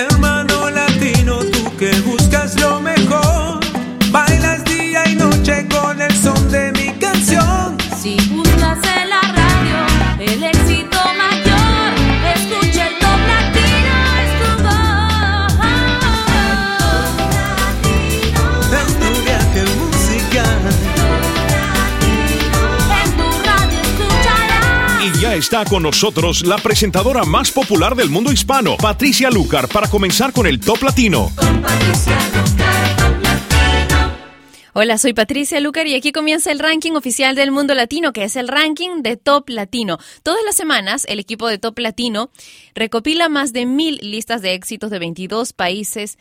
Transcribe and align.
Hermano 0.00 0.70
latino, 0.70 1.40
tú 1.40 1.76
que 1.76 1.90
está 25.40 25.64
con 25.64 25.82
nosotros 25.82 26.46
la 26.46 26.58
presentadora 26.58 27.24
más 27.24 27.50
popular 27.50 27.96
del 27.96 28.10
mundo 28.10 28.30
hispano, 28.30 28.76
Patricia 28.76 29.30
Lucar, 29.30 29.68
para 29.68 29.88
comenzar 29.88 30.34
con 30.34 30.46
el 30.46 30.60
Top 30.60 30.82
Latino. 30.82 31.32
Hola, 34.74 34.98
soy 34.98 35.14
Patricia 35.14 35.58
Lucar 35.60 35.86
y 35.86 35.94
aquí 35.94 36.12
comienza 36.12 36.52
el 36.52 36.58
ranking 36.58 36.92
oficial 36.92 37.34
del 37.34 37.52
mundo 37.52 37.74
latino, 37.74 38.12
que 38.12 38.24
es 38.24 38.36
el 38.36 38.48
ranking 38.48 39.02
de 39.02 39.16
Top 39.16 39.48
Latino. 39.48 39.98
Todas 40.22 40.44
las 40.44 40.56
semanas, 40.56 41.06
el 41.08 41.18
equipo 41.18 41.48
de 41.48 41.56
Top 41.56 41.78
Latino 41.78 42.30
recopila 42.74 43.30
más 43.30 43.54
de 43.54 43.64
mil 43.64 43.98
listas 44.02 44.42
de 44.42 44.52
éxitos 44.52 44.90
de 44.90 44.98
22 44.98 45.54
países 45.54 46.18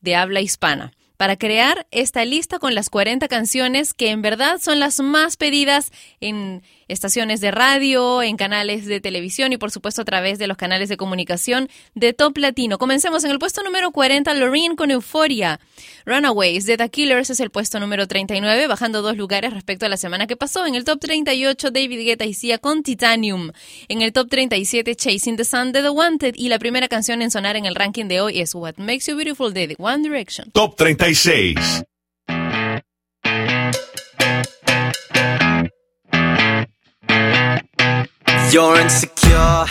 de 0.00 0.16
habla 0.16 0.40
hispana 0.40 0.92
para 1.16 1.36
crear 1.36 1.86
esta 1.90 2.24
lista 2.24 2.58
con 2.58 2.74
las 2.74 2.90
40 2.90 3.28
canciones 3.28 3.94
que 3.94 4.10
en 4.10 4.22
verdad 4.22 4.58
son 4.60 4.80
las 4.80 5.00
más 5.00 5.36
pedidas 5.36 5.92
en 6.20 6.62
estaciones 6.88 7.40
de 7.40 7.50
radio, 7.50 8.22
en 8.22 8.36
canales 8.36 8.86
de 8.86 9.00
televisión 9.00 9.52
y 9.52 9.56
por 9.56 9.70
supuesto 9.70 10.02
a 10.02 10.04
través 10.04 10.38
de 10.38 10.46
los 10.46 10.56
canales 10.56 10.88
de 10.88 10.96
comunicación 10.96 11.68
de 11.94 12.12
Top 12.12 12.36
Latino. 12.38 12.78
Comencemos 12.78 13.24
en 13.24 13.30
el 13.30 13.38
puesto 13.38 13.62
número 13.62 13.90
40, 13.90 14.32
Loreen 14.34 14.76
con 14.76 14.90
Euphoria. 14.90 15.60
Runaways 16.06 16.66
de 16.66 16.76
The 16.76 16.88
Killers 16.90 17.30
es 17.30 17.40
el 17.40 17.50
puesto 17.50 17.80
número 17.80 18.06
39, 18.06 18.66
bajando 18.66 19.02
dos 19.02 19.16
lugares 19.16 19.52
respecto 19.52 19.86
a 19.86 19.88
la 19.88 19.96
semana 19.96 20.26
que 20.26 20.36
pasó. 20.36 20.66
En 20.66 20.74
el 20.74 20.84
top 20.84 21.00
38, 21.00 21.70
David 21.70 22.04
Guetta 22.04 22.24
y 22.24 22.34
Sia 22.34 22.58
con 22.58 22.82
Titanium. 22.82 23.50
En 23.88 24.02
el 24.02 24.12
top 24.12 24.28
37, 24.28 24.94
Chasing 24.94 25.36
the 25.36 25.44
Sun 25.44 25.72
de 25.72 25.82
The 25.82 25.90
Wanted. 25.90 26.34
Y 26.36 26.48
la 26.48 26.58
primera 26.58 26.88
canción 26.88 27.22
en 27.22 27.30
sonar 27.30 27.56
en 27.56 27.66
el 27.66 27.74
ranking 27.74 28.06
de 28.06 28.20
hoy 28.20 28.40
es 28.40 28.54
What 28.54 28.76
Makes 28.76 29.06
You 29.06 29.16
Beautiful 29.16 29.52
de 29.52 29.74
One 29.78 30.02
Direction. 30.02 30.50
Top 30.52 30.76
36. 30.76 31.84
You're 38.54 38.78
insecure, 38.78 39.64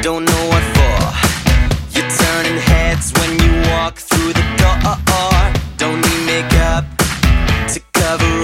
don't 0.00 0.24
know 0.24 0.46
what 0.46 0.62
for. 0.76 1.98
You're 1.98 2.08
turning 2.08 2.60
heads 2.60 3.12
when 3.18 3.32
you 3.42 3.68
walk 3.72 3.96
through 3.96 4.32
the 4.34 4.46
door. 4.56 4.94
Don't 5.78 6.00
need 6.00 6.24
makeup 6.24 6.84
to 7.72 7.80
cover 7.92 8.43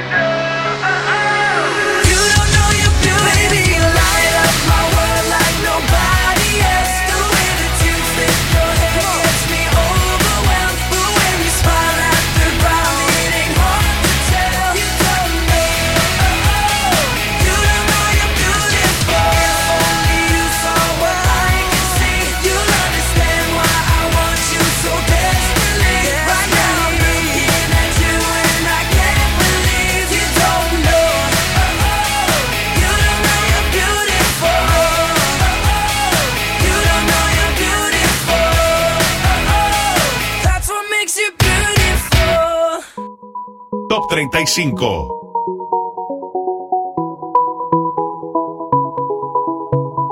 45. 44.45 45.11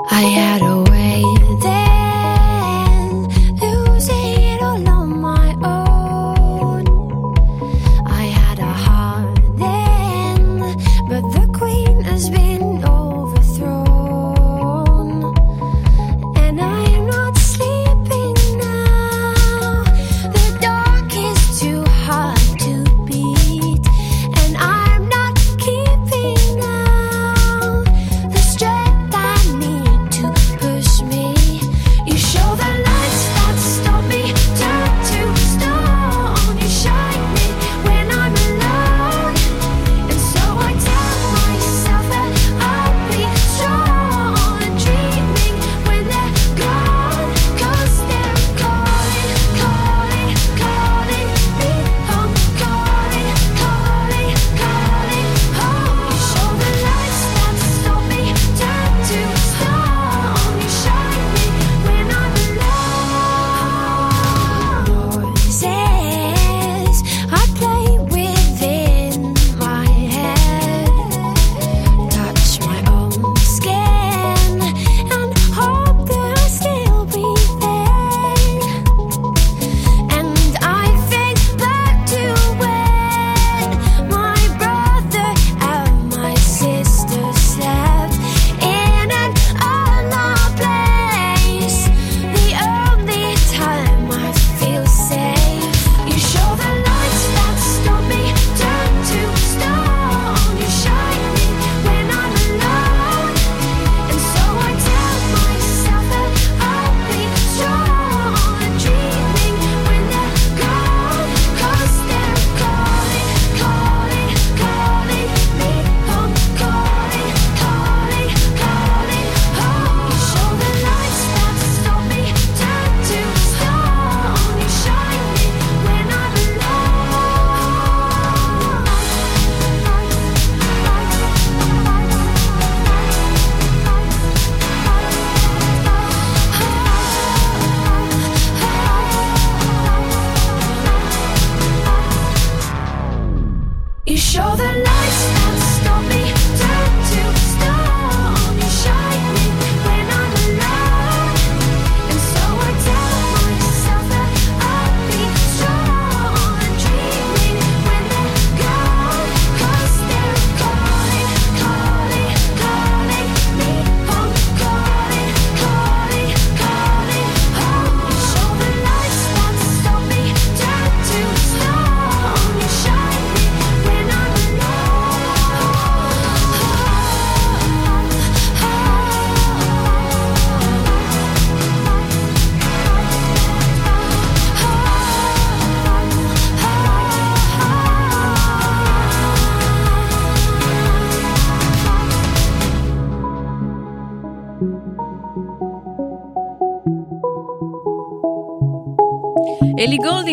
I 0.08 0.22
had 0.22 0.69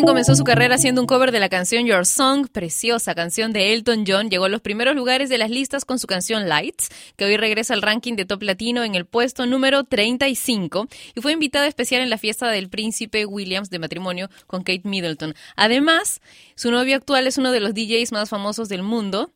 comenzó 0.07 0.35
su 0.35 0.45
carrera 0.45 0.75
haciendo 0.75 1.01
un 1.01 1.07
cover 1.07 1.33
de 1.33 1.41
la 1.41 1.49
canción 1.49 1.85
Your 1.85 2.05
Song, 2.05 2.47
preciosa 2.49 3.13
canción 3.13 3.51
de 3.51 3.73
Elton 3.73 4.05
John. 4.07 4.29
Llegó 4.29 4.45
a 4.45 4.49
los 4.49 4.61
primeros 4.61 4.95
lugares 4.95 5.27
de 5.27 5.37
las 5.37 5.49
listas 5.49 5.83
con 5.83 5.99
su 5.99 6.07
canción 6.07 6.47
Lights, 6.47 6.87
que 7.17 7.25
hoy 7.25 7.35
regresa 7.35 7.73
al 7.73 7.81
ranking 7.81 8.15
de 8.15 8.23
Top 8.23 8.41
Latino 8.41 8.85
en 8.85 8.95
el 8.95 9.05
puesto 9.05 9.45
número 9.45 9.83
35 9.83 10.87
y 11.13 11.19
fue 11.19 11.33
invitada 11.33 11.67
especial 11.67 12.01
en 12.01 12.09
la 12.09 12.17
fiesta 12.17 12.49
del 12.49 12.69
príncipe 12.69 13.25
Williams 13.25 13.69
de 13.69 13.79
matrimonio 13.79 14.29
con 14.47 14.63
Kate 14.63 14.83
Middleton. 14.85 15.35
Además, 15.57 16.21
su 16.55 16.71
novio 16.71 16.95
actual 16.95 17.27
es 17.27 17.37
uno 17.37 17.51
de 17.51 17.59
los 17.59 17.73
DJs 17.73 18.13
más 18.13 18.29
famosos 18.29 18.69
del 18.69 18.83
mundo, 18.83 19.33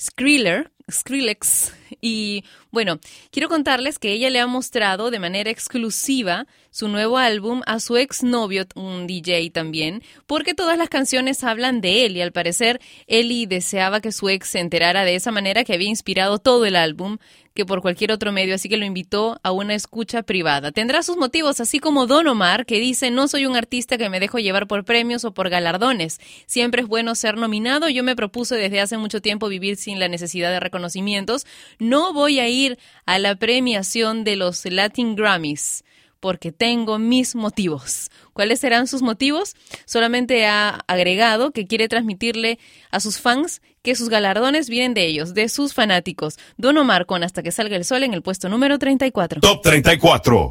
Skriller, 0.00 0.72
Skrillex. 0.90 1.72
Y 2.00 2.44
bueno, 2.70 3.00
quiero 3.30 3.48
contarles 3.48 3.98
que 3.98 4.12
ella 4.12 4.30
le 4.30 4.40
ha 4.40 4.46
mostrado 4.46 5.10
de 5.10 5.18
manera 5.18 5.50
exclusiva 5.50 6.46
su 6.70 6.88
nuevo 6.88 7.18
álbum 7.18 7.62
a 7.66 7.80
su 7.80 7.96
exnovio, 7.96 8.66
un 8.74 9.06
DJ 9.06 9.50
también, 9.50 10.02
porque 10.26 10.54
todas 10.54 10.78
las 10.78 10.88
canciones 10.88 11.42
hablan 11.42 11.80
de 11.80 12.06
él 12.06 12.16
y 12.16 12.22
al 12.22 12.32
parecer 12.32 12.80
Ellie 13.06 13.46
deseaba 13.46 14.00
que 14.00 14.12
su 14.12 14.28
ex 14.28 14.48
se 14.48 14.60
enterara 14.60 15.04
de 15.04 15.14
esa 15.14 15.32
manera 15.32 15.64
que 15.64 15.74
había 15.74 15.88
inspirado 15.88 16.38
todo 16.38 16.66
el 16.66 16.76
álbum 16.76 17.18
que 17.58 17.66
por 17.66 17.82
cualquier 17.82 18.12
otro 18.12 18.30
medio, 18.30 18.54
así 18.54 18.68
que 18.68 18.76
lo 18.76 18.84
invitó 18.84 19.40
a 19.42 19.50
una 19.50 19.74
escucha 19.74 20.22
privada. 20.22 20.70
Tendrá 20.70 21.02
sus 21.02 21.16
motivos, 21.16 21.58
así 21.58 21.80
como 21.80 22.06
Don 22.06 22.28
Omar, 22.28 22.64
que 22.64 22.78
dice, 22.78 23.10
no 23.10 23.26
soy 23.26 23.46
un 23.46 23.56
artista 23.56 23.98
que 23.98 24.08
me 24.08 24.20
dejo 24.20 24.38
llevar 24.38 24.68
por 24.68 24.84
premios 24.84 25.24
o 25.24 25.34
por 25.34 25.50
galardones. 25.50 26.20
Siempre 26.46 26.82
es 26.82 26.86
bueno 26.86 27.16
ser 27.16 27.36
nominado. 27.36 27.88
Yo 27.88 28.04
me 28.04 28.14
propuse 28.14 28.54
desde 28.54 28.80
hace 28.80 28.96
mucho 28.96 29.20
tiempo 29.20 29.48
vivir 29.48 29.74
sin 29.74 29.98
la 29.98 30.06
necesidad 30.06 30.52
de 30.52 30.60
reconocimientos. 30.78 31.46
No 31.78 32.12
voy 32.12 32.38
a 32.38 32.48
ir 32.48 32.78
a 33.04 33.18
la 33.18 33.34
premiación 33.36 34.24
de 34.24 34.36
los 34.36 34.64
Latin 34.64 35.16
Grammys 35.16 35.84
porque 36.20 36.50
tengo 36.50 36.98
mis 36.98 37.36
motivos. 37.36 38.10
¿Cuáles 38.32 38.60
serán 38.60 38.88
sus 38.88 39.02
motivos? 39.02 39.54
Solamente 39.84 40.46
ha 40.46 40.80
agregado 40.88 41.52
que 41.52 41.66
quiere 41.66 41.88
transmitirle 41.88 42.58
a 42.90 42.98
sus 42.98 43.20
fans 43.20 43.62
que 43.82 43.94
sus 43.94 44.08
galardones 44.08 44.68
vienen 44.68 44.94
de 44.94 45.06
ellos, 45.06 45.34
de 45.34 45.48
sus 45.48 45.74
fanáticos. 45.74 46.36
Don 46.56 46.76
Omar 46.76 47.06
con 47.06 47.22
Hasta 47.22 47.42
que 47.42 47.52
salga 47.52 47.76
el 47.76 47.84
sol 47.84 48.02
en 48.02 48.14
el 48.14 48.22
puesto 48.22 48.48
número 48.48 48.78
34. 48.78 49.40
Top 49.40 49.62
34. 49.62 50.50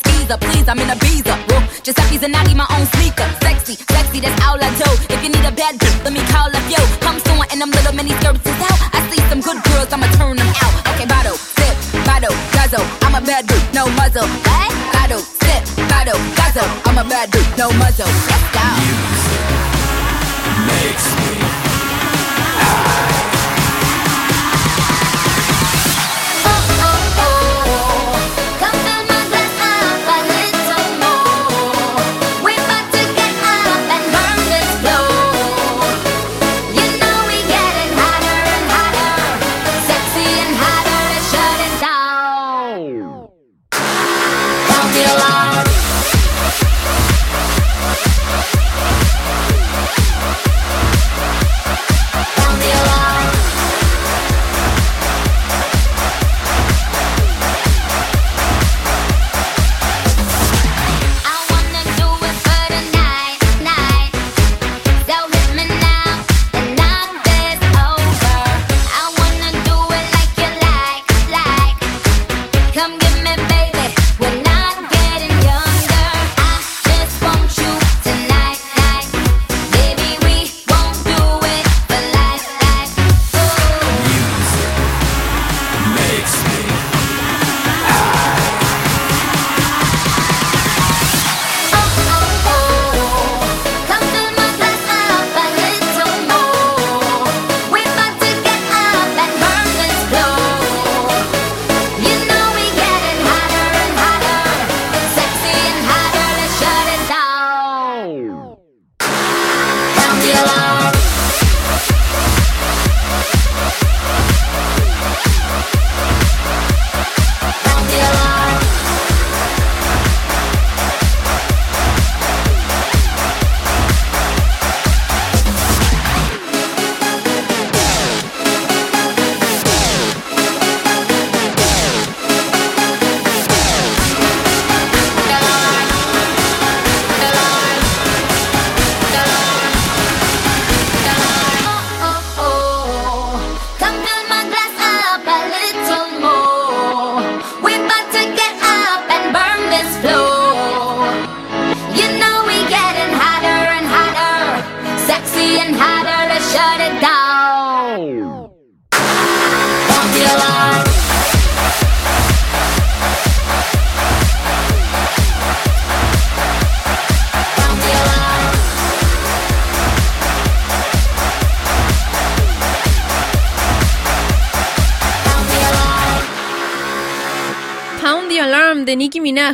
Please, 0.37 0.67
I'm 0.67 0.79
in 0.79 0.89
a 0.89 0.95
visa. 0.95 1.35
Whoa, 1.51 1.59
Giuseppe's 1.83 2.23
and 2.23 2.35
I 2.35 2.43
need 2.43 2.55
my 2.55 2.67
own 2.71 2.85
sneaker. 2.95 3.27
Sexy, 3.43 3.75
sexy, 3.75 4.19
that's 4.21 4.39
all 4.47 4.55
I 4.55 4.69
do. 4.79 4.87
If 5.11 5.19
you 5.23 5.29
need 5.29 5.43
a 5.43 5.51
bad 5.51 5.75
bitch, 5.75 6.03
let 6.03 6.13
me 6.13 6.23
call 6.31 6.47
up 6.47 6.65
yo. 6.71 6.79
Come 7.03 7.19
soon 7.19 7.43
and 7.51 7.59
them 7.59 7.71
little 7.71 7.93
mini 7.93 8.15
skirts 8.21 8.45
is 8.45 8.61
out. 8.63 8.79
I 8.95 8.99
see 9.11 9.21
some 9.27 9.41
good 9.41 9.59
girls, 9.67 9.91
I'ma 9.91 10.07
turn 10.15 10.37
them 10.37 10.47
out. 10.47 10.73
Okay, 10.95 11.05
bottle, 11.05 11.35
sip, 11.35 11.75
bottle, 12.07 12.35
guzzle. 12.55 12.85
I'm 13.03 13.15
a 13.15 13.21
bad 13.25 13.47
dude, 13.47 13.73
no 13.73 13.91
muzzle. 13.99 14.27
Hey, 14.47 14.71
bottle, 14.95 15.19
sip, 15.19 15.63
bottle, 15.91 16.19
guzzle. 16.39 16.69
I'm 16.87 16.97
a 16.97 17.03
bad 17.03 17.31
dude, 17.31 17.51
no 17.57 17.67
muzzle. 17.75 18.07
Let's 18.07 18.47
go. 18.55 18.63
Oh, 21.63 21.70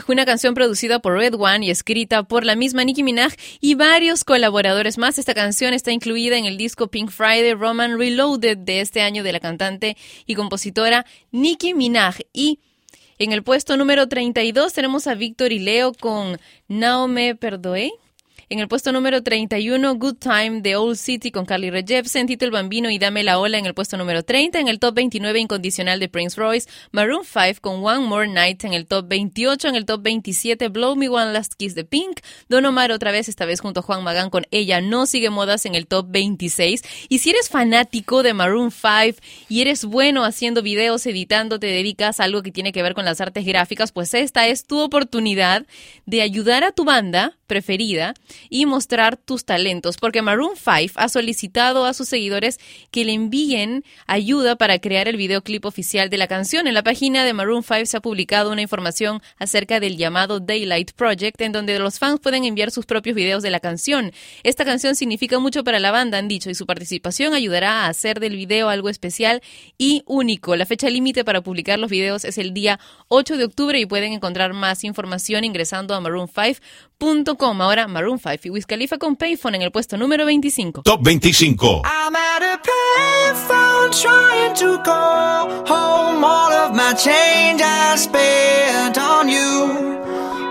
Minaj, 0.07 0.11
una 0.11 0.25
canción 0.25 0.53
producida 0.53 0.99
por 0.99 1.13
Red 1.13 1.35
One 1.35 1.65
y 1.65 1.71
escrita 1.71 2.23
por 2.23 2.45
la 2.45 2.55
misma 2.55 2.83
Nicki 2.83 3.03
Minaj 3.03 3.33
y 3.59 3.75
varios 3.75 4.23
colaboradores 4.23 4.97
más. 4.97 5.17
Esta 5.17 5.33
canción 5.33 5.73
está 5.73 5.91
incluida 5.91 6.37
en 6.37 6.45
el 6.45 6.57
disco 6.57 6.87
Pink 6.87 7.09
Friday 7.09 7.53
Roman 7.53 7.97
Reloaded 7.97 8.57
de 8.57 8.81
este 8.81 9.01
año 9.01 9.23
de 9.23 9.31
la 9.31 9.39
cantante 9.39 9.97
y 10.25 10.35
compositora 10.35 11.05
Nicki 11.31 11.73
Minaj. 11.73 12.17
Y 12.33 12.59
en 13.19 13.31
el 13.31 13.43
puesto 13.43 13.77
número 13.77 14.07
32 14.07 14.73
tenemos 14.73 15.07
a 15.07 15.15
Víctor 15.15 15.51
y 15.51 15.59
Leo 15.59 15.93
con 15.93 16.39
No 16.67 17.07
Me 17.07 17.35
Perdoé. 17.35 17.91
En 18.49 18.59
el 18.59 18.69
puesto 18.69 18.93
número 18.93 19.21
31, 19.23 19.95
Good 19.95 20.19
Time 20.19 20.61
de 20.61 20.77
Old 20.77 20.95
City 20.95 21.31
con 21.31 21.45
Carly 21.45 21.69
Rae 21.69 21.83
Jepsen, 21.85 22.27
Tito 22.27 22.45
el 22.45 22.51
Bambino 22.51 22.89
y 22.89 22.97
Dame 22.97 23.21
la 23.21 23.39
Ola 23.39 23.57
en 23.57 23.65
el 23.65 23.73
puesto 23.73 23.97
número 23.97 24.23
30. 24.23 24.61
En 24.61 24.69
el 24.69 24.79
top 24.79 24.95
29, 24.95 25.37
Incondicional 25.37 25.99
de 25.99 26.07
Prince 26.07 26.39
Royce, 26.39 26.69
Maroon 26.91 27.25
5 27.25 27.59
con 27.59 27.83
One 27.85 28.05
More 28.05 28.29
Night 28.29 28.63
en 28.63 28.71
el 28.71 28.87
top 28.87 29.09
28. 29.09 29.67
En 29.67 29.75
el 29.75 29.83
top 29.83 30.01
27, 30.01 30.69
Blow 30.69 30.95
Me 30.95 31.09
One 31.09 31.33
Last 31.33 31.55
Kiss 31.55 31.75
de 31.75 31.83
Pink. 31.83 32.21
Don 32.47 32.63
Omar 32.63 32.93
otra 32.93 33.11
vez, 33.11 33.27
esta 33.27 33.43
vez 33.43 33.59
junto 33.59 33.81
a 33.81 33.83
Juan 33.83 34.05
Magán 34.05 34.29
con 34.29 34.47
Ella 34.49 34.79
No 34.79 35.07
Sigue 35.07 35.29
Modas 35.29 35.65
en 35.65 35.75
el 35.75 35.85
top 35.85 36.05
26. 36.09 36.83
Y 37.09 37.19
si 37.19 37.31
eres 37.31 37.49
fanático 37.49 38.23
de 38.23 38.33
Maroon 38.33 38.71
5 38.71 39.19
y 39.49 39.59
eres 39.59 39.83
bueno 39.83 40.23
haciendo 40.23 40.61
videos, 40.61 41.05
editando, 41.05 41.59
te 41.59 41.67
dedicas 41.67 42.21
a 42.21 42.23
algo 42.23 42.43
que 42.43 42.53
tiene 42.53 42.71
que 42.71 42.81
ver 42.81 42.93
con 42.93 43.03
las 43.03 43.19
artes 43.19 43.43
gráficas, 43.43 43.91
pues 43.91 44.13
esta 44.13 44.47
es 44.47 44.65
tu 44.65 44.79
oportunidad 44.79 45.65
de 46.05 46.21
ayudar 46.21 46.63
a 46.63 46.71
tu 46.71 46.85
banda 46.85 47.37
preferida 47.47 48.13
y 48.49 48.65
mostrar 48.65 49.17
tus 49.17 49.45
talentos, 49.45 49.97
porque 49.97 50.21
Maroon 50.21 50.55
5 50.55 50.93
ha 50.95 51.09
solicitado 51.09 51.85
a 51.85 51.93
sus 51.93 52.09
seguidores 52.09 52.59
que 52.91 53.05
le 53.05 53.13
envíen 53.13 53.83
ayuda 54.05 54.55
para 54.55 54.79
crear 54.79 55.07
el 55.07 55.17
videoclip 55.17 55.65
oficial 55.65 56.09
de 56.09 56.17
la 56.17 56.27
canción. 56.27 56.67
En 56.67 56.73
la 56.73 56.83
página 56.83 57.25
de 57.25 57.33
Maroon 57.33 57.63
5 57.63 57.85
se 57.85 57.97
ha 57.97 58.01
publicado 58.01 58.51
una 58.51 58.61
información 58.61 59.21
acerca 59.37 59.79
del 59.79 59.97
llamado 59.97 60.39
Daylight 60.39 60.91
Project, 60.91 61.41
en 61.41 61.53
donde 61.53 61.79
los 61.79 61.99
fans 61.99 62.19
pueden 62.19 62.43
enviar 62.43 62.71
sus 62.71 62.85
propios 62.85 63.15
videos 63.15 63.41
de 63.41 63.49
la 63.49 63.59
canción. 63.59 64.11
Esta 64.43 64.65
canción 64.65 64.95
significa 64.95 65.39
mucho 65.39 65.63
para 65.63 65.79
la 65.79 65.91
banda, 65.91 66.17
han 66.17 66.27
dicho, 66.27 66.49
y 66.49 66.55
su 66.55 66.65
participación 66.65 67.33
ayudará 67.33 67.85
a 67.85 67.87
hacer 67.87 68.19
del 68.19 68.35
video 68.35 68.69
algo 68.69 68.89
especial 68.89 69.41
y 69.77 70.03
único. 70.05 70.55
La 70.55 70.65
fecha 70.65 70.89
límite 70.89 71.23
para 71.23 71.41
publicar 71.41 71.79
los 71.79 71.89
videos 71.89 72.25
es 72.25 72.37
el 72.37 72.53
día 72.53 72.79
8 73.07 73.37
de 73.37 73.45
octubre 73.45 73.79
y 73.79 73.85
pueden 73.85 74.13
encontrar 74.13 74.53
más 74.53 74.83
información 74.83 75.43
ingresando 75.43 75.95
a 75.95 76.01
maroon5.com. 76.01 77.36
Ahora 77.39 77.87
Maroon 77.87 78.19
5 78.19 78.39
y 78.45 78.49
Wiz 78.49 78.65
Khalifa 78.65 78.97
con 78.97 79.15
Payphone 79.15 79.55
en 79.57 79.61
el 79.61 79.71
puesto 79.71 79.95
número 79.95 80.25
25. 80.25 80.81
Top 80.81 81.01
25. 81.01 81.83
I'm 81.85 82.15
at 82.15 82.41
a 82.41 82.59
payphone 82.61 83.91
trying 83.91 84.53
to 84.55 84.81
call 84.83 85.49
home 85.67 86.23
all 86.23 86.51
of 86.51 86.73
my 86.73 86.93
change 86.95 87.61
I 87.61 87.95
spent 87.95 88.97
on 88.97 89.29
you. 89.29 89.67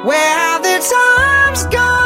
Where 0.05 0.39
have 0.39 0.63
the 0.63 0.79
times 0.79 1.67
gone? 1.75 2.06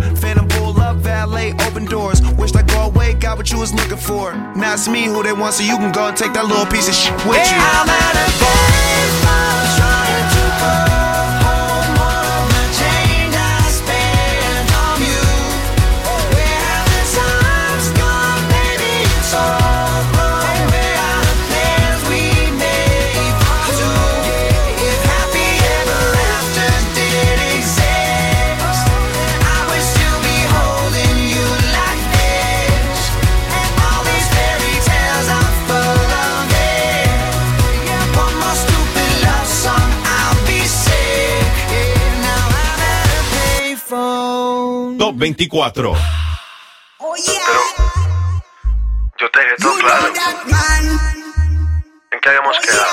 You 3.51 3.59
was 3.59 3.73
looking 3.73 3.97
for. 3.97 4.33
Now 4.55 4.73
it's 4.73 4.87
me 4.87 5.05
who 5.05 5.23
they 5.23 5.33
want, 5.33 5.55
so 5.55 5.63
you 5.63 5.77
can 5.77 5.91
go 5.91 6.07
and 6.07 6.17
take 6.17 6.33
that 6.33 6.45
little 6.45 6.65
piece 6.65 6.87
of 6.87 6.95
shit 6.95 7.13
with 7.25 7.37
you. 7.37 7.57
I'm 7.57 8.80
24. 45.21 45.91
Oh 46.97 47.15
yeah, 47.15 47.33
Yo 49.19 49.29
te 49.29 49.39
dejé 49.39 49.55
todo 49.61 49.77
claro. 49.77 50.07
¿En 52.11 52.19
qué 52.19 52.29
habíamos 52.29 52.57
Oh 52.57 52.61
quedado? 52.61 52.87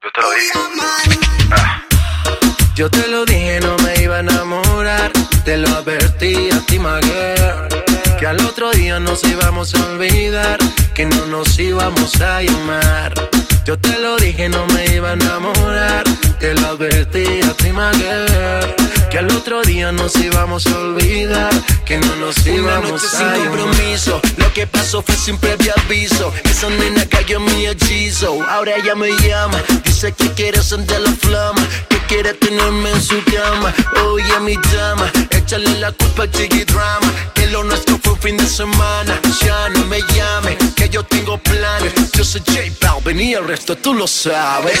Yo 0.00 0.10
te 0.14 0.20
lo 0.20 0.28
oh 0.28 0.34
dije. 0.34 0.52
yeah, 0.54 0.68
man. 0.76 1.82
Yo 2.76 2.88
te 2.88 3.08
lo 3.08 3.24
dije, 3.24 3.58
no 3.60 3.76
me 3.78 4.02
iba 4.04 4.16
a 4.18 4.20
enamorar. 4.20 5.10
Te 5.44 5.56
lo 5.56 5.68
advertí 5.70 6.48
a 6.52 6.60
ti, 6.60 6.78
girl. 6.78 7.68
Que 8.20 8.26
al 8.28 8.38
otro 8.46 8.70
día 8.70 9.00
nos 9.00 9.24
íbamos 9.24 9.74
a 9.74 9.84
olvidar. 9.86 10.58
Que 10.94 11.06
no 11.06 11.26
nos 11.26 11.58
íbamos 11.58 12.20
a 12.20 12.40
llamar. 12.42 13.14
Yo 13.64 13.76
te 13.80 13.98
lo 13.98 14.14
dije, 14.16 14.48
no 14.48 14.64
me 14.66 14.86
iba 14.94 15.10
a 15.10 15.12
enamorar. 15.14 16.04
Te 16.40 16.54
lo 16.54 16.68
advertí 16.68 17.40
a 17.42 17.52
ti. 17.52 17.70
Que 19.10 19.18
al 19.18 19.30
otro 19.32 19.60
día 19.62 19.92
nos 19.92 20.16
íbamos 20.16 20.66
a 20.66 20.78
olvidar. 20.78 21.52
Que 21.84 21.98
no 21.98 22.16
nos 22.16 22.38
Una 22.38 22.50
íbamos 22.50 22.90
noche 22.92 23.06
a 23.12 23.18
sin 23.18 23.44
compromiso, 23.44 24.20
lo 24.36 24.52
que 24.54 24.66
pasó 24.66 25.02
fue 25.02 25.16
sin 25.16 25.36
previo 25.36 25.72
aviso. 25.84 26.32
Esa 26.44 26.70
nena 26.70 27.04
cayó 27.06 27.38
en 27.38 27.44
mi 27.44 27.66
hechizo, 27.66 28.38
ahora 28.48 28.76
ella 28.76 28.94
me 28.94 29.10
llama. 29.18 29.60
Dice 29.84 30.12
que 30.12 30.30
quiere 30.32 30.58
encender 30.58 31.00
la 31.00 31.12
flama, 31.12 31.60
que 31.88 31.98
quiere 32.06 32.32
tenerme 32.34 32.90
en 32.90 33.02
su 33.02 33.22
cama. 33.24 33.74
Oye, 34.06 34.40
mi 34.40 34.56
dama, 34.72 35.10
échale 35.30 35.78
la 35.80 35.92
culpa 35.92 36.22
al 36.22 36.30
Jiggy 36.30 36.64
Drama. 36.64 37.12
Que 37.34 37.48
lo 37.48 37.64
nuestro 37.64 37.98
fue 38.02 38.12
un 38.12 38.20
fin 38.20 38.36
de 38.36 38.46
semana. 38.46 39.20
Ya 39.44 39.68
no 39.70 39.84
me 39.86 40.00
llame, 40.14 40.56
que 40.76 40.88
yo 40.88 41.02
tengo 41.02 41.36
planes. 41.38 41.92
Yo 42.12 42.24
soy 42.24 42.42
J 42.46 42.60
Balvin 42.80 43.20
y 43.20 43.34
el 43.34 43.46
resto 43.46 43.76
tú 43.76 43.92
lo 43.92 44.06
sabes. 44.06 44.80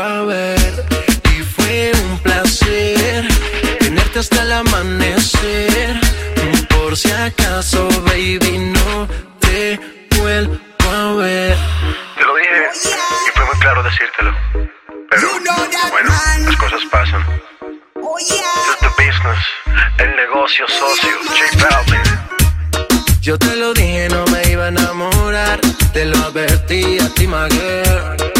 a 0.00 0.22
ver. 0.22 0.84
Y 1.36 1.42
fue 1.42 1.92
un 2.04 2.18
placer 2.18 3.28
tenerte 3.78 4.18
hasta 4.18 4.42
el 4.42 4.52
amanecer. 4.52 6.00
Por 6.68 6.96
si 6.96 7.10
acaso, 7.10 7.88
baby, 8.06 8.58
no 8.58 9.08
te 9.40 9.78
vuelvo 10.18 10.58
a 10.90 11.12
ver. 11.14 11.56
Te 12.16 12.24
lo 12.24 12.36
dije 12.36 12.50
y 13.26 13.36
fue 13.36 13.44
muy 13.46 13.58
claro 13.60 13.82
decírtelo. 13.82 14.34
Pero 15.10 15.28
bueno, 15.90 16.10
las 16.46 16.56
cosas 16.56 16.80
pasan. 16.90 17.24
Oh 18.02 18.18
It's 18.18 18.80
the 18.80 18.88
business, 18.96 19.38
el 19.98 20.16
negocio 20.16 20.66
socio, 20.68 21.10
J 21.26 21.68
Balvin. 21.68 22.30
Yo 23.20 23.38
te 23.38 23.54
lo 23.56 23.74
dije, 23.74 24.08
no 24.08 24.24
me 24.26 24.50
iba 24.50 24.64
a 24.64 24.68
enamorar. 24.68 25.60
Te 25.92 26.06
lo 26.06 26.16
advertí 26.18 26.98
a 26.98 27.08
ti, 27.14 27.26
my 27.26 27.48
girl. 27.50 28.39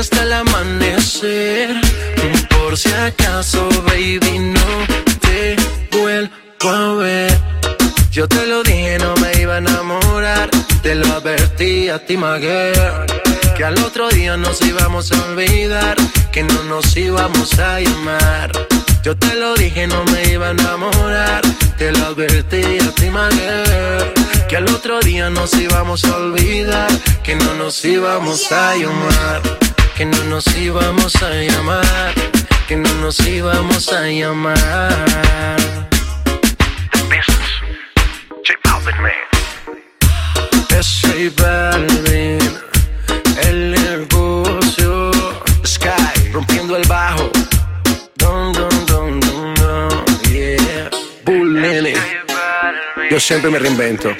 Hasta 0.00 0.24
el 0.24 0.32
amanecer. 0.32 1.74
Por 2.50 2.76
si 2.76 2.92
acaso, 2.92 3.68
baby, 3.86 4.38
no 4.38 4.86
te 5.20 5.56
vuelvo 5.92 6.30
a 6.68 6.94
ver. 6.94 7.38
Yo 8.10 8.28
te 8.28 8.46
lo 8.46 8.62
dije, 8.62 8.98
no 8.98 9.14
me 9.16 9.40
iba 9.40 9.54
a 9.54 9.58
enamorar. 9.58 10.50
Te 10.82 10.94
lo 10.94 11.06
advertí 11.14 11.88
a 11.88 11.98
ti, 12.04 12.16
my. 12.16 12.40
Que 13.56 13.64
al 13.64 13.78
otro 13.78 14.08
día 14.10 14.36
nos 14.36 14.60
íbamos 14.62 15.12
a 15.12 15.24
olvidar. 15.30 15.96
Que 16.30 16.42
no 16.42 16.62
nos 16.64 16.96
íbamos 16.96 17.58
a 17.58 17.80
llamar. 17.80 18.52
Yo 19.02 19.16
te 19.16 19.34
lo 19.34 19.54
dije, 19.54 19.86
no 19.86 20.04
me 20.04 20.32
iba 20.32 20.48
a 20.48 20.50
enamorar. 20.50 21.42
Te 21.78 21.92
lo 21.92 22.06
advertí 22.06 22.78
a 22.80 22.90
ti, 22.92 23.08
my. 23.10 24.46
Que 24.48 24.56
al 24.56 24.68
otro 24.68 25.00
día 25.00 25.30
nos 25.30 25.54
íbamos 25.54 26.04
a 26.04 26.16
olvidar. 26.16 26.90
Que 27.22 27.34
no 27.36 27.54
nos 27.54 27.84
íbamos 27.84 28.52
a 28.52 28.76
llamar. 28.76 29.65
Que 29.96 30.04
no 30.04 30.24
nos 30.24 30.46
íbamos 30.58 31.14
a 31.22 31.30
llamar. 31.30 32.12
Que 32.68 32.76
no 32.76 32.92
nos 32.96 33.18
íbamos 33.20 33.90
a 33.90 34.02
llamar. 34.02 34.58
The 36.92 37.02
business, 37.04 37.50
J 38.44 38.58
Balvin, 38.62 39.00
man. 39.00 39.12
Es 40.78 41.00
J 41.00 41.42
Balvin, 41.42 42.38
el 43.48 43.70
negocio. 43.70 45.12
Sky, 45.64 46.30
rompiendo 46.30 46.76
el 46.76 46.86
bajo. 46.86 47.30
Dun, 48.16 48.52
dun, 48.52 48.86
dun, 48.86 49.20
dun, 49.20 49.54
dun, 49.54 50.04
yeah. 50.30 50.90
Bull 51.24 51.54
Nene. 51.58 51.94
Yo 53.10 53.18
siempre 53.18 53.50
me 53.50 53.58
reinvento. 53.58 54.14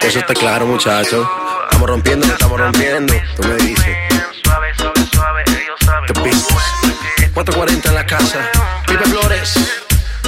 Eso 0.00 0.18
está 0.18 0.34
claro, 0.34 0.66
muchachos. 0.66 1.24
Estamos 1.66 1.88
rompiendo, 1.88 2.26
estamos 2.26 2.58
rompiendo. 2.58 3.14
Tú 3.36 3.46
me 3.46 3.54
dices. 3.58 3.96
440 7.34 7.88
en 7.88 7.94
la 7.94 8.06
casa. 8.06 8.38
Pipe 8.86 9.04
Flores. 9.04 9.54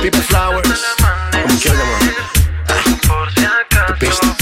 Pipe 0.00 0.22
Flowers. 0.22 0.80
Como 1.32 1.58
quieras 1.58 2.12
si 3.34 3.44
acaso, 3.44 4.41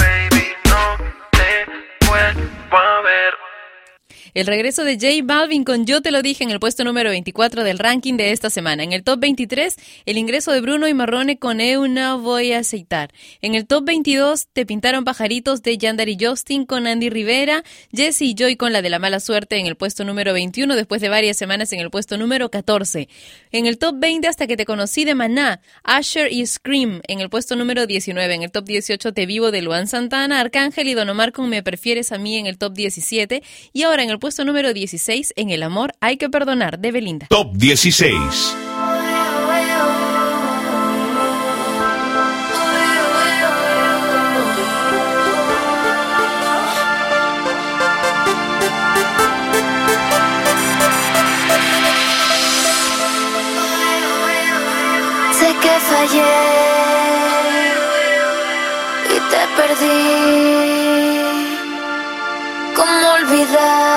El 4.32 4.46
regreso 4.46 4.84
de 4.84 4.94
J 4.94 5.24
Balvin 5.24 5.64
con 5.64 5.86
Yo 5.86 6.02
te 6.02 6.12
lo 6.12 6.22
dije 6.22 6.44
en 6.44 6.50
el 6.50 6.60
puesto 6.60 6.84
número 6.84 7.10
24 7.10 7.64
del 7.64 7.78
ranking 7.78 8.16
de 8.16 8.30
esta 8.30 8.48
semana. 8.48 8.84
En 8.84 8.92
el 8.92 9.02
top 9.02 9.18
23, 9.18 9.74
el 10.06 10.18
ingreso 10.18 10.52
de 10.52 10.60
Bruno 10.60 10.86
y 10.86 10.94
Marrone 10.94 11.38
con 11.38 11.60
Eu 11.60 11.88
no 11.88 12.20
voy 12.20 12.52
a 12.52 12.58
aceitar. 12.58 13.10
En 13.40 13.56
el 13.56 13.66
top 13.66 13.84
22, 13.86 14.46
Te 14.52 14.66
pintaron 14.66 15.04
pajaritos 15.04 15.62
de 15.62 15.76
Yandar 15.78 16.08
y 16.08 16.16
Justin 16.20 16.64
con 16.64 16.86
Andy 16.86 17.10
Rivera. 17.10 17.64
Jesse 17.92 18.22
y 18.22 18.34
Joy 18.34 18.54
con 18.56 18.72
la 18.72 18.82
de 18.82 18.90
la 18.90 19.00
mala 19.00 19.18
suerte 19.18 19.56
en 19.56 19.66
el 19.66 19.76
puesto 19.76 20.04
número 20.04 20.32
21 20.32 20.76
después 20.76 21.00
de 21.00 21.08
varias 21.08 21.36
semanas 21.36 21.72
en 21.72 21.80
el 21.80 21.90
puesto 21.90 22.16
número 22.16 22.50
14. 22.50 23.08
En 23.50 23.66
el 23.66 23.78
top 23.78 23.96
20, 23.98 24.28
hasta 24.28 24.46
que 24.46 24.56
te 24.56 24.64
conocí 24.64 25.04
de 25.04 25.16
Maná, 25.16 25.60
Asher 25.82 26.32
y 26.32 26.46
Scream 26.46 27.00
en 27.08 27.18
el 27.18 27.30
puesto 27.30 27.56
número 27.56 27.88
19. 27.88 28.32
En 28.32 28.42
el 28.44 28.52
top 28.52 28.64
18, 28.64 29.12
Te 29.12 29.26
vivo 29.26 29.50
de 29.50 29.62
Luan 29.62 29.88
Santana, 29.88 30.38
Arcángel 30.38 30.86
y 30.86 30.94
Don 30.94 31.08
Omar 31.08 31.32
con 31.32 31.48
Me 31.48 31.64
prefieres 31.64 32.12
a 32.12 32.18
mí 32.18 32.36
en 32.36 32.46
el 32.46 32.58
top 32.58 32.74
17. 32.74 33.42
Y 33.72 33.82
ahora 33.82 34.04
en 34.04 34.10
el 34.10 34.19
puesto 34.20 34.44
número 34.44 34.72
16, 34.72 35.32
En 35.34 35.50
el 35.50 35.64
amor 35.64 35.94
hay 36.00 36.16
que 36.16 36.28
perdonar 36.28 36.78
de 36.78 36.92
Belinda. 36.92 37.26
Top 37.28 37.56
16. 37.56 38.14
Sé 55.38 55.48
que 55.62 55.74
fallé 55.90 56.36
y 59.14 59.18
te 59.30 59.42
perdí. 59.56 60.60
¿Cómo 62.76 63.06
olvidar? 63.20 63.89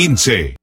15. 0.00 0.56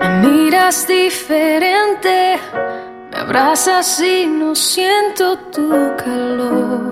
Me 0.00 0.08
miras 0.20 0.86
diferente, 0.86 2.38
me 3.10 3.16
abrazas 3.16 3.98
y 4.02 4.26
no 4.26 4.54
siento 4.54 5.38
tu 5.50 5.70
calor. 5.96 6.91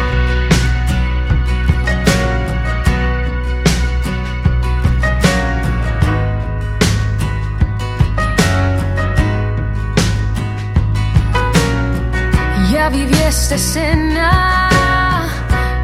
Viví 13.51 13.55
esta 13.55 13.55
escena 13.55 14.69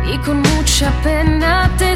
y 0.06 0.17
con 0.19 0.41
mucha 0.41 0.91
pena 1.03 1.69
te 1.77 1.87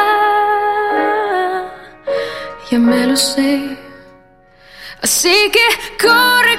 ya 2.71 2.79
me 2.79 3.07
lo 3.07 3.17
sé. 3.17 3.77
Así 5.01 5.51
que 5.51 5.59
corre, 6.01 6.54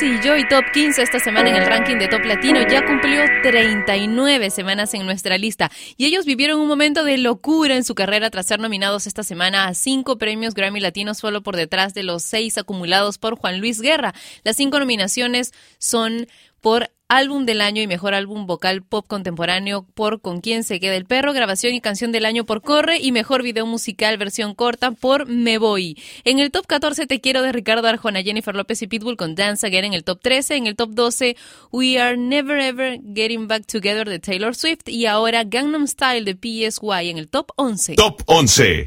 Jesse 0.00 0.38
y 0.38 0.48
Top 0.48 0.64
15 0.72 1.02
esta 1.02 1.18
semana 1.20 1.50
en 1.50 1.56
el 1.56 1.66
ranking 1.66 1.96
de 1.98 2.08
Top 2.08 2.24
Latino. 2.24 2.60
Ya 2.70 2.86
cumplió 2.86 3.22
39 3.42 4.48
semanas 4.48 4.94
en 4.94 5.04
nuestra 5.04 5.36
lista. 5.36 5.70
Y 5.98 6.06
ellos 6.06 6.24
vivieron 6.24 6.58
un 6.58 6.68
momento 6.68 7.04
de 7.04 7.18
locura 7.18 7.76
en 7.76 7.84
su 7.84 7.94
carrera 7.94 8.30
tras 8.30 8.46
ser 8.46 8.60
nominados 8.60 9.06
esta 9.06 9.22
semana 9.22 9.66
a 9.66 9.74
cinco 9.74 10.16
premios 10.16 10.54
Grammy 10.54 10.80
Latinos 10.80 11.18
solo 11.18 11.42
por 11.42 11.54
detrás 11.56 11.92
de 11.92 12.02
los 12.02 12.22
seis 12.22 12.56
acumulados 12.56 13.18
por 13.18 13.36
Juan 13.36 13.60
Luis 13.60 13.82
Guerra. 13.82 14.14
Las 14.42 14.56
cinco 14.56 14.78
nominaciones 14.78 15.52
son 15.76 16.26
por 16.60 16.90
Álbum 17.10 17.44
del 17.44 17.60
Año 17.60 17.82
y 17.82 17.88
Mejor 17.88 18.14
Álbum 18.14 18.46
Vocal 18.46 18.82
Pop 18.82 19.04
Contemporáneo 19.08 19.84
por 19.94 20.20
Con 20.20 20.40
quién 20.40 20.62
se 20.62 20.78
queda 20.78 20.94
el 20.94 21.06
perro, 21.06 21.32
Grabación 21.32 21.74
y 21.74 21.80
Canción 21.80 22.12
del 22.12 22.24
Año 22.24 22.46
por 22.46 22.62
Corre 22.62 22.98
y 22.98 23.10
Mejor 23.10 23.42
Video 23.42 23.66
Musical 23.66 24.16
Versión 24.16 24.54
Corta 24.54 24.92
por 24.92 25.26
Me 25.26 25.58
Voy. 25.58 25.98
En 26.22 26.38
el 26.38 26.52
top 26.52 26.68
14 26.68 27.08
Te 27.08 27.20
Quiero 27.20 27.42
de 27.42 27.50
Ricardo 27.50 27.88
Arjona, 27.88 28.22
Jennifer 28.22 28.54
López 28.54 28.80
y 28.82 28.86
Pitbull 28.86 29.16
con 29.16 29.34
Dance 29.34 29.66
Again 29.66 29.86
en 29.86 29.94
el 29.94 30.04
top 30.04 30.20
13. 30.22 30.54
En 30.54 30.66
el 30.68 30.76
top 30.76 30.90
12 30.90 31.36
We 31.72 31.98
Are 31.98 32.16
Never 32.16 32.60
Ever 32.60 33.00
Getting 33.12 33.48
Back 33.48 33.66
Together 33.66 34.08
de 34.08 34.20
Taylor 34.20 34.54
Swift 34.54 34.86
y 34.86 35.06
ahora 35.06 35.42
Gangnam 35.42 35.88
Style 35.88 36.24
de 36.24 36.38
PSY 36.40 37.10
en 37.10 37.18
el 37.18 37.28
top 37.28 37.50
11. 37.56 37.96
Top 37.96 38.22
11. 38.26 38.86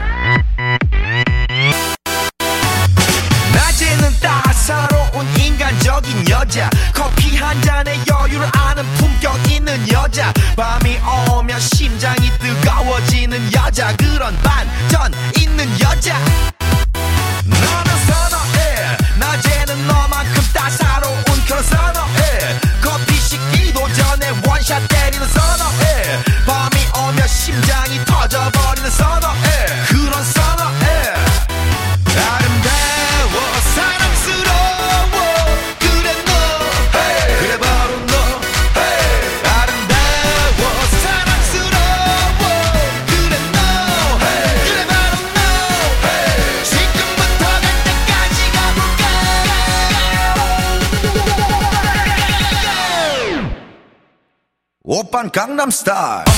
I'm 55.61 55.69
star. 55.69 56.30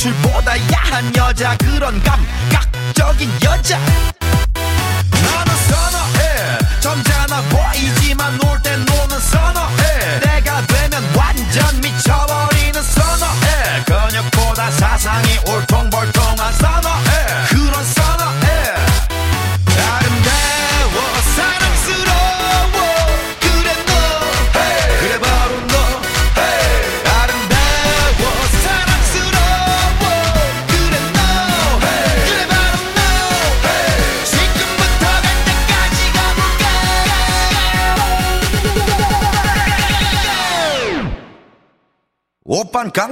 노출보다 0.00 0.56
야한 0.72 1.14
여자 1.14 1.56
그런 1.58 2.02
감각적인 2.02 3.30
여자. 3.44 3.78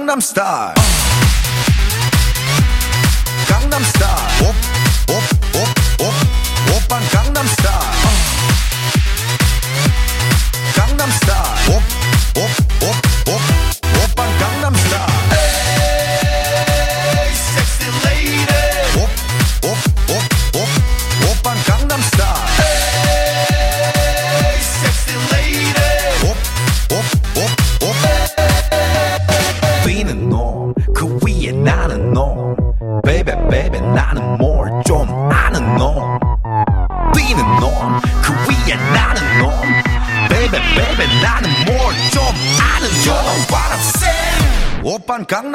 I'm 0.09 0.21
star. 0.21 0.78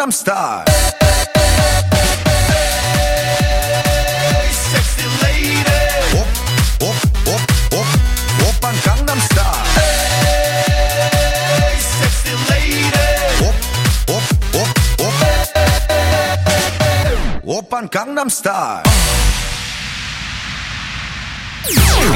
Gangnam 0.04 0.12
Style. 0.12 0.64
Gangnam 17.90 18.28
Style. 18.28 18.82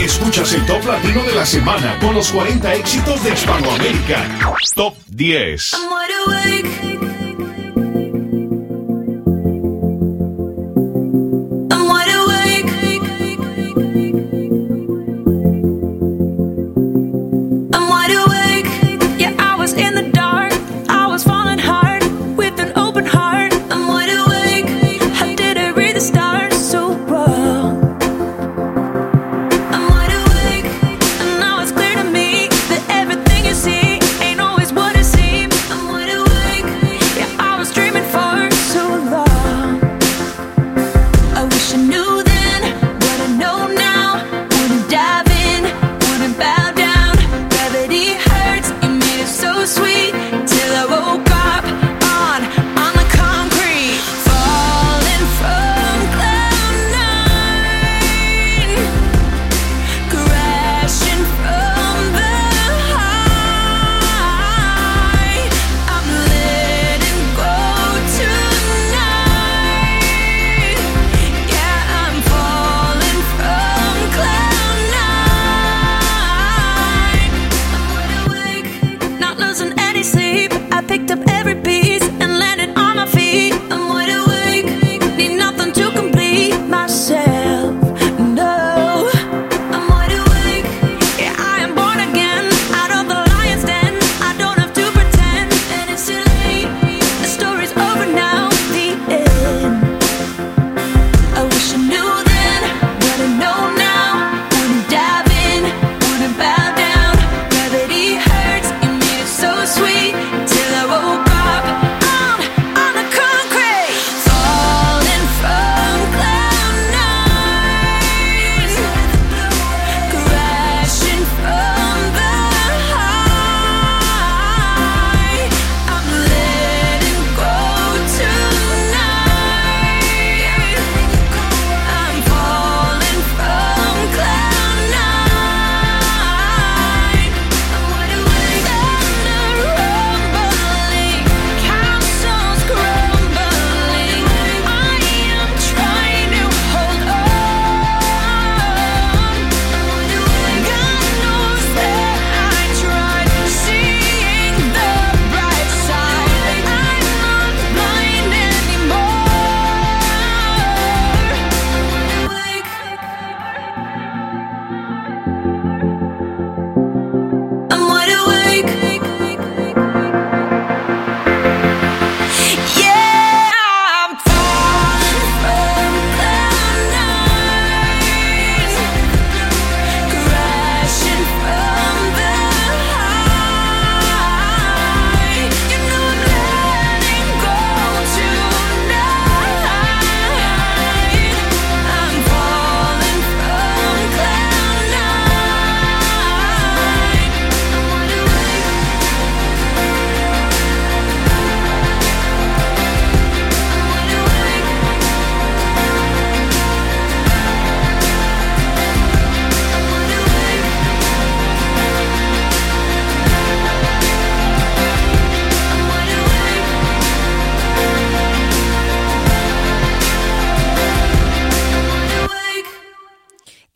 Escuchas 0.02 0.52
el 0.52 0.66
top 0.66 0.84
latino 0.84 1.22
de 1.22 1.34
la 1.34 1.46
semana 1.46 1.98
con 2.00 2.14
los 2.14 2.30
40 2.32 2.74
éxitos 2.74 3.22
de 3.22 3.30
Hispanoamérica. 3.30 4.28
Top 4.74 4.94
10. 5.06 5.72
I'm 5.72 5.88
wide 5.90 6.14
awake. 6.26 6.87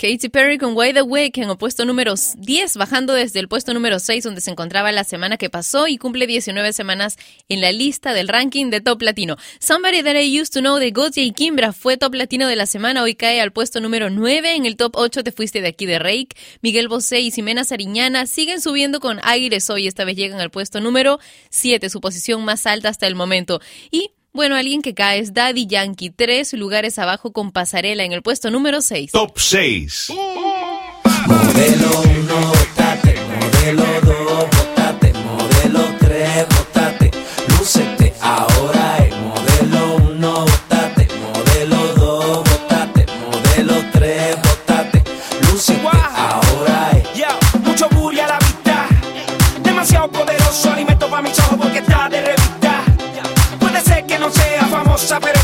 Katy 0.03 0.31
Perry 0.31 0.59
con 0.59 0.77
Wide 0.77 0.99
Awake 0.99 1.43
en 1.43 1.49
el 1.49 1.57
puesto 1.57 1.85
número 1.85 2.15
10, 2.37 2.77
bajando 2.77 3.13
desde 3.13 3.39
el 3.39 3.47
puesto 3.47 3.73
número 3.73 4.01
6 4.01 4.25
donde 4.25 4.41
se 4.41 4.51
encontraba 4.51 4.91
la 4.91 5.05
semana 5.05 5.37
que 5.37 5.49
pasó 5.49 5.87
y 5.87 5.97
cumple 5.97 6.27
19 6.27 6.73
semanas 6.73 7.17
en 7.49 7.61
la 7.61 7.71
lista 7.71 8.13
del 8.13 8.27
ranking 8.27 8.71
de 8.71 8.81
top 8.81 9.01
latino. 9.01 9.37
Somebody 9.61 10.03
That 10.03 10.17
I 10.17 10.41
Used 10.41 10.55
to 10.55 10.59
Know 10.59 10.79
de 10.79 10.91
Gotye 10.91 11.23
y 11.23 11.31
Kimbra 11.31 11.73
fue 11.73 11.99
top 11.99 12.15
latino 12.15 12.49
de 12.49 12.57
la 12.57 12.67
semana, 12.67 13.05
hoy 13.05 13.15
cae 13.15 13.41
al 13.41 13.53
puesto 13.53 13.81
número 13.81 14.11
9, 14.11 14.57
en 14.57 14.67
el 14.67 14.75
top 14.75 14.97
8 14.97 15.23
te 15.23 15.31
fuiste 15.31 15.61
de 15.61 15.69
aquí 15.69 15.87
de 15.87 16.01
Rake, 16.01 16.31
Miguel 16.63 16.89
Bosé 16.89 17.21
y 17.21 17.31
Ximena 17.31 17.63
Sariñana 17.63 18.27
siguen 18.27 18.61
subiendo 18.61 18.99
con 18.99 19.21
Aires 19.23 19.71
hoy, 19.71 19.87
esta 19.87 20.03
vez 20.05 20.17
llegan 20.17 20.41
al 20.41 20.51
puesto 20.51 20.81
número 20.81 21.21
7, 21.51 21.89
su 21.89 22.01
posición 22.01 22.45
más 22.45 22.67
alta 22.67 22.89
hasta 22.89 23.07
el 23.07 23.15
momento. 23.15 23.61
Y 23.93 24.11
bueno, 24.35 24.57
alguien 24.57 24.81
que 24.81 24.95
cae 24.95 25.19
es 25.19 25.35
Daddy 25.35 25.67
Yankee, 25.67 26.09
tres 26.09 26.55
lugares 26.55 26.99
abajo 26.99 27.33
con 27.35 27.53
pasarela 27.53 28.03
en 28.03 28.13
el 28.13 28.23
puesto 28.23 28.51
número 28.51 28.81
6. 28.81 29.13
Top 29.13 29.39
6. 29.39 30.11
Modelo 31.27 32.01
1, 32.01 32.53
modelo 33.75 34.01
2. 34.01 34.52
saber 54.99 55.42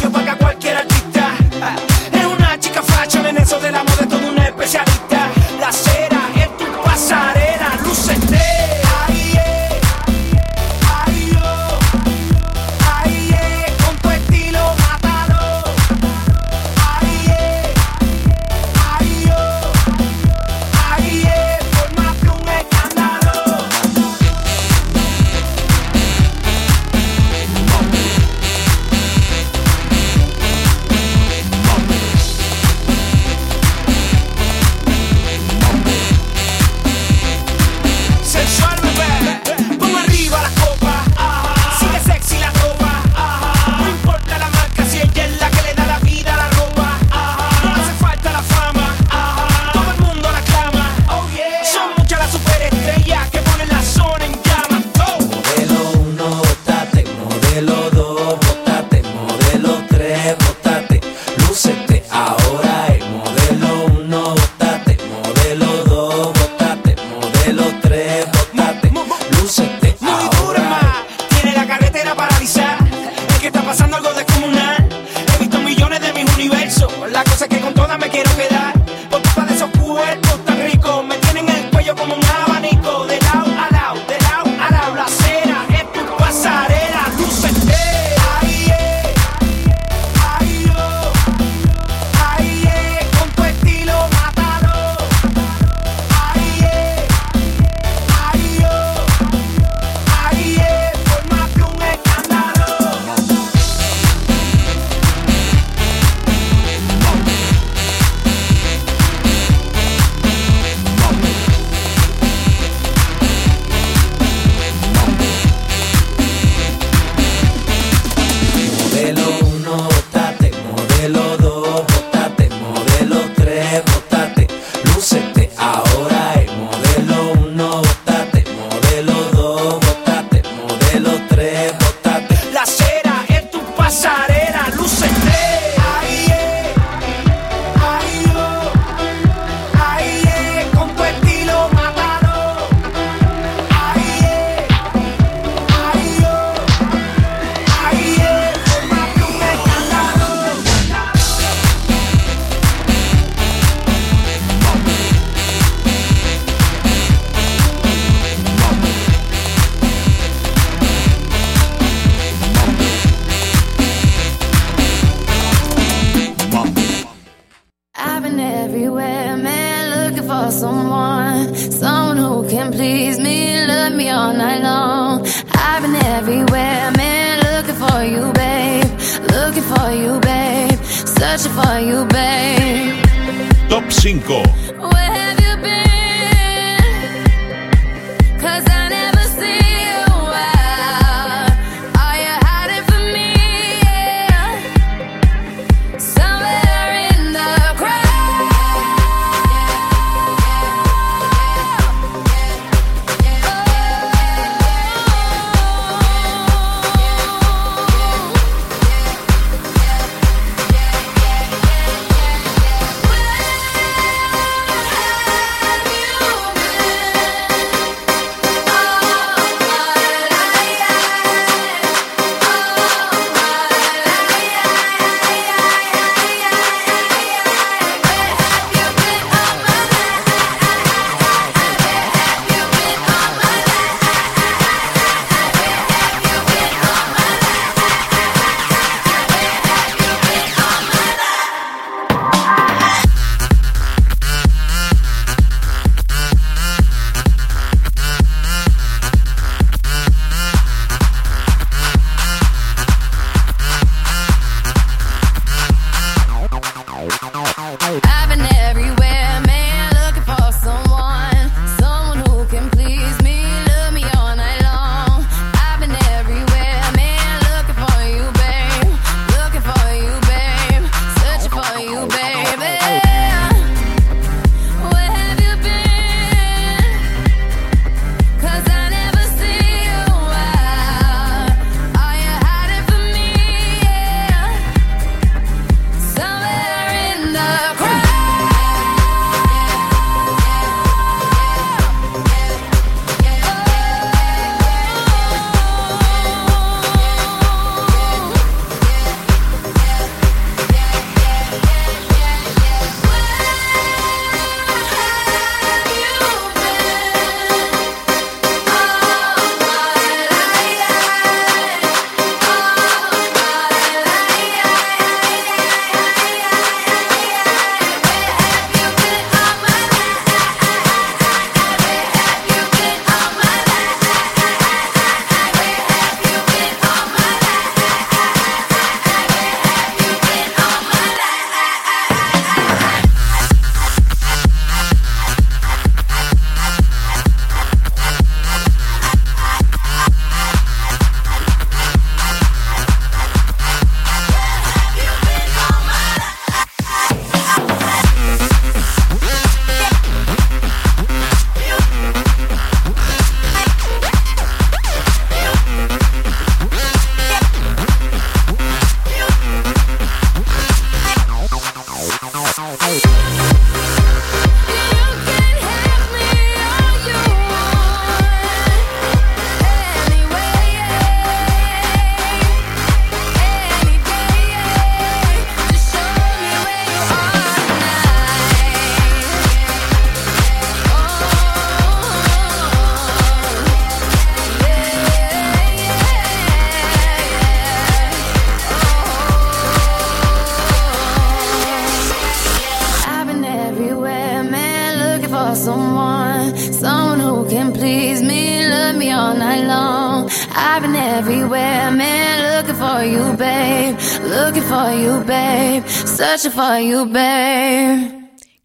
for 406.58 406.80
you, 406.80 407.04
babe. 407.06 408.10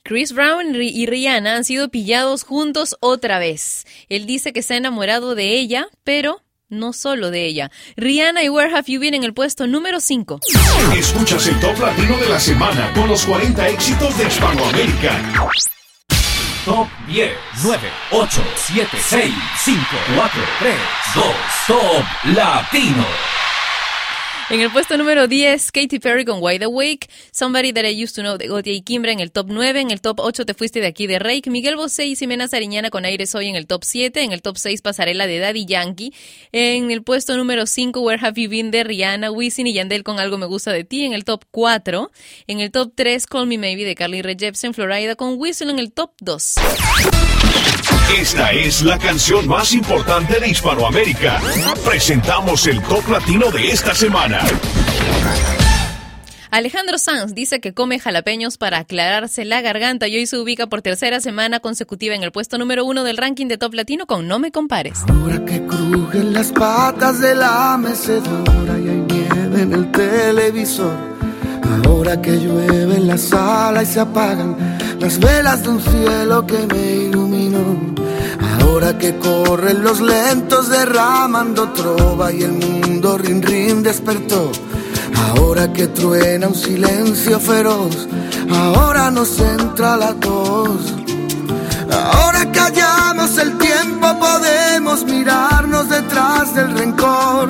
Chris 0.03 0.33
Brown 0.33 0.73
y 0.81 0.89
y 0.89 1.05
Rihanna 1.05 1.57
han 1.57 1.63
sido 1.63 1.89
pillados 1.89 2.43
juntos 2.43 2.97
otra 3.01 3.37
vez. 3.37 3.85
Él 4.09 4.25
dice 4.25 4.51
que 4.51 4.63
se 4.63 4.73
ha 4.73 4.77
enamorado 4.77 5.35
de 5.35 5.59
ella, 5.59 5.85
pero 6.03 6.41
no 6.69 6.91
solo 6.91 7.29
de 7.29 7.45
ella. 7.45 7.69
Rihanna 7.95 8.41
y 8.43 8.49
Where 8.49 8.73
Have 8.75 8.85
You 8.87 8.99
Been 8.99 9.13
en 9.13 9.23
el 9.23 9.35
puesto 9.35 9.67
número 9.67 9.99
5. 9.99 10.39
Escuchas 10.97 11.45
el 11.45 11.59
top 11.59 11.77
latino 11.79 12.17
de 12.17 12.29
la 12.29 12.39
semana 12.39 12.91
con 12.93 13.07
los 13.07 13.27
40 13.27 13.69
éxitos 13.69 14.17
de 14.17 14.23
Hispanoamérica. 14.23 15.21
Top 16.65 16.87
10, 17.07 17.31
9, 17.63 17.79
8, 18.11 18.41
7, 18.55 18.97
6, 18.99 19.33
5, 19.65 19.79
4, 20.15 20.41
3, 20.59 20.75
2, 21.15 21.25
Top 21.67 22.35
Latino. 22.35 23.05
En 24.49 24.59
el 24.59 24.69
puesto 24.71 24.97
número 24.97 25.27
10, 25.27 25.71
Katy 25.71 25.99
Perry 25.99 26.25
con 26.25 26.39
Wide 26.41 26.65
Awake, 26.65 27.07
Somebody 27.31 27.71
That 27.71 27.85
I 27.85 28.03
Used 28.03 28.15
to 28.15 28.21
Know 28.21 28.37
de 28.37 28.47
Gotia 28.47 28.73
y 28.73 28.81
Kimbra 28.81 29.11
en 29.11 29.19
el 29.19 29.31
top 29.31 29.47
9, 29.49 29.79
en 29.79 29.89
el 29.89 30.01
top 30.01 30.19
8 30.19 30.45
Te 30.45 30.53
Fuiste 30.53 30.81
de 30.81 30.87
Aquí 30.87 31.07
de 31.07 31.17
Rake, 31.17 31.49
Miguel 31.49 31.77
Bosé 31.77 32.05
y 32.05 32.15
Ximena 32.15 32.47
Sariñana 32.47 32.89
con 32.89 33.05
Aire 33.05 33.25
Soy 33.25 33.47
en 33.47 33.55
el 33.55 33.67
top 33.67 33.83
7, 33.83 34.21
en 34.21 34.31
el 34.33 34.41
top 34.41 34.57
6 34.57 34.81
Pasarela 34.81 35.27
de 35.27 35.39
Daddy 35.39 35.65
Yankee, 35.65 36.13
en 36.51 36.91
el 36.91 37.03
puesto 37.03 37.37
número 37.37 37.65
5 37.65 38.01
Where 38.01 38.23
Have 38.23 38.41
You 38.41 38.49
Been 38.49 38.69
de 38.69 38.83
Rihanna, 38.83 39.31
Wisin 39.31 39.65
y 39.65 39.73
Yandel 39.73 40.03
con 40.03 40.19
Algo 40.19 40.37
Me 40.37 40.45
Gusta 40.45 40.71
de 40.71 40.83
Ti. 40.83 41.05
En 41.05 41.13
el 41.13 41.23
top 41.23 41.45
4, 41.51 42.11
en 42.47 42.59
el 42.59 42.71
top 42.71 42.91
3 42.95 43.25
Call 43.27 43.47
Me 43.47 43.57
Maybe 43.57 43.85
de 43.85 43.95
Carly 43.95 44.21
Rae 44.21 44.35
Jepsen, 44.37 44.73
Florida 44.73 45.15
con 45.15 45.35
Whistle 45.37 45.71
en 45.71 45.79
el 45.79 45.93
top 45.93 46.11
2. 46.19 46.55
Esta 48.11 48.51
es 48.51 48.83
la 48.83 48.99
canción 48.99 49.47
más 49.47 49.73
importante 49.73 50.39
de 50.39 50.49
Hispanoamérica. 50.49 51.41
Presentamos 51.85 52.67
el 52.67 52.81
top 52.83 53.09
latino 53.09 53.49
de 53.49 53.69
esta 53.69 53.95
semana. 53.95 54.39
Alejandro 56.51 56.99
Sanz 56.99 57.33
dice 57.33 57.59
que 57.59 57.73
come 57.73 57.97
jalapeños 57.99 58.57
para 58.57 58.77
aclararse 58.77 59.43
la 59.45 59.61
garganta 59.61 60.07
y 60.07 60.17
hoy 60.17 60.27
se 60.27 60.37
ubica 60.37 60.67
por 60.67 60.83
tercera 60.83 61.19
semana 61.19 61.59
consecutiva 61.59 62.13
en 62.13 62.21
el 62.21 62.31
puesto 62.31 62.59
número 62.59 62.85
uno 62.85 63.03
del 63.03 63.17
ranking 63.17 63.47
de 63.47 63.57
Top 63.57 63.73
Latino 63.73 64.05
con 64.05 64.27
No 64.27 64.37
Me 64.37 64.51
Compares. 64.51 64.99
Ahora 65.09 65.43
que 65.45 65.65
crujen 65.65 66.33
las 66.33 66.51
patas 66.51 67.19
de 67.19 67.33
la 67.33 67.75
mecedora 67.79 68.77
y 68.77 68.89
hay 68.89 69.05
nieve 69.07 69.61
en 69.63 69.73
el 69.73 69.91
televisor. 69.91 70.95
Ahora 71.85 72.21
que 72.21 72.31
llueve 72.33 72.97
en 72.97 73.07
la 73.07 73.17
sala 73.17 73.81
y 73.81 73.85
se 73.87 73.99
apagan 73.99 74.55
las 75.03 75.19
velas 75.19 75.63
de 75.63 75.67
un 75.67 75.81
cielo 75.81 76.47
que 76.47 76.65
me 76.65 76.95
iluminó. 77.07 77.59
Ahora 78.61 78.97
que 78.97 79.17
corren 79.17 79.83
los 79.83 79.99
lentos 79.99 80.69
derramando 80.69 81.73
trova 81.73 82.31
y 82.31 82.43
el 82.43 82.53
mundo 82.53 83.17
rin 83.17 83.41
rin 83.41 83.83
despertó. 83.83 84.49
Ahora 85.27 85.73
que 85.73 85.87
truena 85.87 86.47
un 86.47 86.55
silencio 86.55 87.37
feroz, 87.41 88.07
ahora 88.49 89.11
nos 89.11 89.37
entra 89.41 89.97
la 89.97 90.13
tos. 90.13 90.93
Ahora 91.91 92.49
que 92.49 92.59
hallamos 92.61 93.37
el 93.39 93.57
tiempo 93.57 94.07
podemos 94.17 95.03
mirarnos 95.03 95.89
detrás 95.89 96.55
del 96.55 96.77
rencor. 96.77 97.49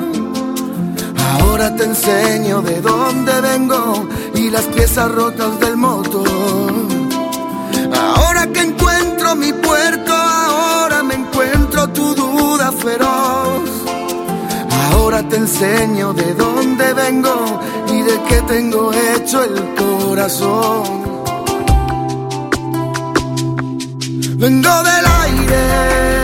Ahora 1.38 1.76
te 1.76 1.84
enseño 1.84 2.62
de 2.62 2.80
dónde 2.80 3.40
vengo 3.40 4.08
y 4.34 4.50
las 4.50 4.64
piezas 4.64 5.08
rotas 5.12 5.60
del 5.60 5.76
motor. 5.76 7.03
Ahora 7.94 8.46
que 8.52 8.60
encuentro 8.60 9.34
mi 9.36 9.52
puerto, 9.52 10.12
ahora 10.12 11.02
me 11.02 11.14
encuentro 11.14 11.88
tu 11.88 12.14
duda 12.14 12.72
feroz. 12.72 13.70
Ahora 14.92 15.28
te 15.28 15.36
enseño 15.36 16.12
de 16.12 16.34
dónde 16.34 16.94
vengo 16.94 17.60
y 17.88 18.02
de 18.02 18.22
qué 18.28 18.42
tengo 18.42 18.92
hecho 18.92 19.42
el 19.42 19.74
corazón. 19.74 21.04
Vengo 24.36 24.82
del 24.82 25.06
aire 25.22 26.23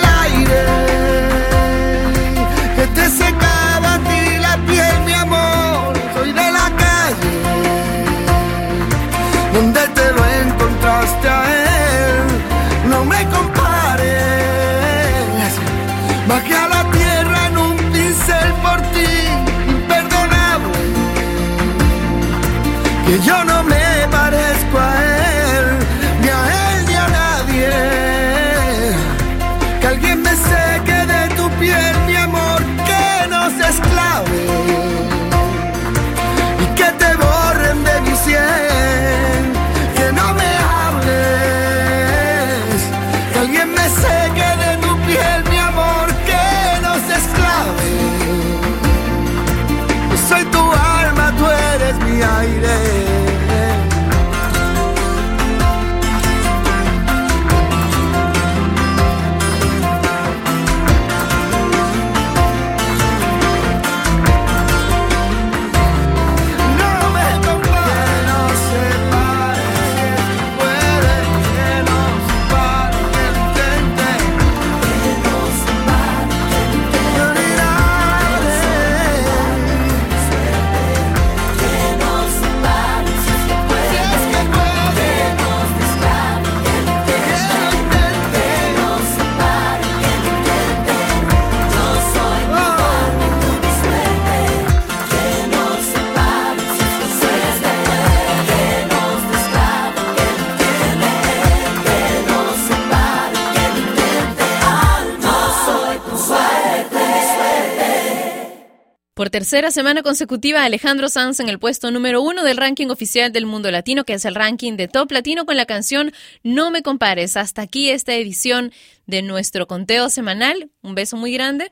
tercera 109.31 109.71
semana 109.71 110.03
consecutiva, 110.03 110.63
Alejandro 110.63 111.09
Sanz 111.09 111.39
en 111.39 111.49
el 111.49 111.57
puesto 111.57 111.89
número 111.89 112.21
uno 112.21 112.43
del 112.43 112.57
ranking 112.57 112.87
oficial 112.87 113.31
del 113.31 113.45
mundo 113.45 113.71
latino, 113.71 114.03
que 114.03 114.13
es 114.13 114.25
el 114.25 114.35
ranking 114.35 114.73
de 114.73 114.89
Top 114.89 115.09
Latino 115.11 115.45
con 115.45 115.55
la 115.55 115.65
canción 115.65 116.11
No 116.43 116.69
me 116.69 116.83
compares. 116.83 117.37
Hasta 117.37 117.61
aquí 117.61 117.89
esta 117.89 118.13
edición 118.13 118.71
de 119.07 119.21
nuestro 119.21 119.67
conteo 119.67 120.09
semanal. 120.09 120.69
Un 120.81 120.95
beso 120.95 121.15
muy 121.17 121.33
grande. 121.33 121.71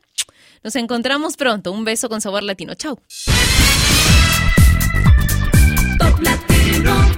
Nos 0.63 0.75
encontramos 0.77 1.35
pronto. 1.35 1.71
Un 1.71 1.83
beso 1.83 2.09
con 2.09 2.21
sabor 2.21 2.43
latino. 2.43 2.73
Chao. 2.75 2.99
Top 5.99 6.19
Latino. 6.21 7.15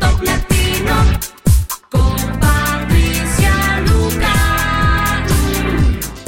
Top 0.00 0.22
Latino. 0.22 1.35